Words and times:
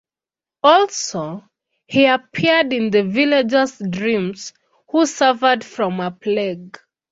Also, 0.63 1.43
he 1.85 2.07
appeared 2.07 2.73
in 2.73 2.89
the 2.89 3.03
villagers 3.03 3.77
dreams 3.87 4.51
who 4.89 5.05
suffered 5.05 5.63
from 5.63 5.99
a 5.99 6.09
plague. 6.09 6.75